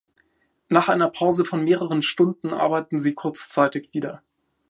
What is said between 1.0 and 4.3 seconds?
Pause von mehreren Stunden arbeiten sie kurzzeitig wieder.